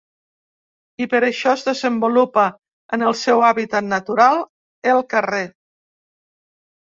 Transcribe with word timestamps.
I, 1.05 1.07
per 1.09 1.19
això, 1.25 1.51
es 1.57 1.65
desenvolupa 1.65 2.45
en 2.97 3.05
el 3.09 3.15
seu 3.19 3.43
hàbitat 3.49 3.87
natural, 3.91 4.41
el 4.95 5.03
carrer. 5.15 5.43